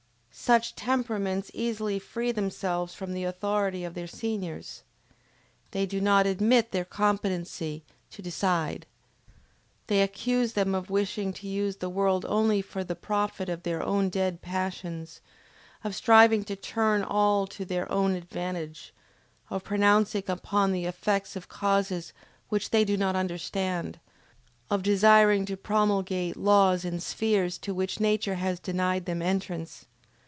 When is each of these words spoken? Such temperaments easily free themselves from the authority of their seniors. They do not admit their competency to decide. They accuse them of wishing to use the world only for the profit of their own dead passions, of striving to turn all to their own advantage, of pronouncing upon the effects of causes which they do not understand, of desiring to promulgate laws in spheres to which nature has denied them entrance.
Such 0.33 0.75
temperaments 0.75 1.51
easily 1.53 1.99
free 1.99 2.31
themselves 2.31 2.93
from 2.95 3.13
the 3.13 3.25
authority 3.25 3.83
of 3.83 3.93
their 3.95 4.07
seniors. 4.07 4.81
They 5.71 5.85
do 5.85 5.99
not 5.99 6.25
admit 6.25 6.71
their 6.71 6.85
competency 6.85 7.83
to 8.11 8.21
decide. 8.21 8.85
They 9.87 10.01
accuse 10.01 10.53
them 10.53 10.73
of 10.73 10.89
wishing 10.89 11.33
to 11.33 11.47
use 11.49 11.75
the 11.77 11.89
world 11.89 12.25
only 12.29 12.61
for 12.61 12.81
the 12.81 12.95
profit 12.95 13.49
of 13.49 13.63
their 13.63 13.83
own 13.83 14.07
dead 14.07 14.41
passions, 14.41 15.19
of 15.83 15.93
striving 15.93 16.45
to 16.45 16.55
turn 16.55 17.03
all 17.03 17.45
to 17.47 17.65
their 17.65 17.91
own 17.91 18.15
advantage, 18.15 18.93
of 19.49 19.65
pronouncing 19.65 20.23
upon 20.29 20.71
the 20.71 20.85
effects 20.85 21.35
of 21.35 21.49
causes 21.49 22.13
which 22.47 22.69
they 22.69 22.85
do 22.85 22.95
not 22.95 23.17
understand, 23.17 23.99
of 24.69 24.81
desiring 24.81 25.45
to 25.47 25.57
promulgate 25.57 26.37
laws 26.37 26.85
in 26.85 27.01
spheres 27.01 27.57
to 27.57 27.73
which 27.73 27.99
nature 27.99 28.35
has 28.35 28.61
denied 28.61 29.03
them 29.05 29.21
entrance. 29.21 29.87